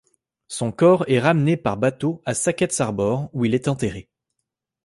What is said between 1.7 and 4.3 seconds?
bateau à Sackets Harbor, où il est enterré.